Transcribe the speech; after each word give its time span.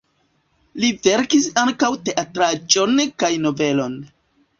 Li 0.83 0.87
verkis 1.07 1.49
ankaŭ 1.63 1.89
teatraĵon 2.09 2.97
kaj 3.25 3.31
novelon. 3.45 3.99